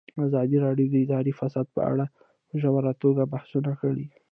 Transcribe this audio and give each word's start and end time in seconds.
ازادي 0.27 0.57
راډیو 0.65 0.91
د 0.91 0.95
اداري 1.05 1.33
فساد 1.39 1.67
په 1.75 1.81
اړه 1.91 2.05
په 2.47 2.53
ژوره 2.61 2.91
توګه 3.03 3.23
بحثونه 3.33 3.71
کړي. 3.81 4.05